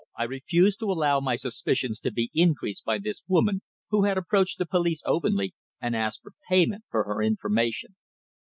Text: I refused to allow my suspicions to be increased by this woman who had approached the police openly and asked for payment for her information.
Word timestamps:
I 0.17 0.23
refused 0.23 0.79
to 0.79 0.91
allow 0.91 1.19
my 1.19 1.35
suspicions 1.35 1.99
to 1.99 2.11
be 2.11 2.31
increased 2.33 2.83
by 2.83 2.97
this 2.97 3.21
woman 3.27 3.61
who 3.91 4.05
had 4.05 4.17
approached 4.17 4.57
the 4.57 4.65
police 4.65 5.03
openly 5.05 5.53
and 5.79 5.95
asked 5.95 6.23
for 6.23 6.31
payment 6.49 6.85
for 6.89 7.03
her 7.03 7.21
information. 7.21 7.95